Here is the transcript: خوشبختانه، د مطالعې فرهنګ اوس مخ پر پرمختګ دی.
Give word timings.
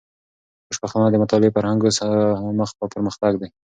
خوشبختانه، 0.67 1.07
د 1.11 1.15
مطالعې 1.23 1.53
فرهنګ 1.55 1.79
اوس 1.83 1.97
مخ 2.59 2.69
پر 2.77 2.87
پرمختګ 2.93 3.33
دی. 3.41 3.47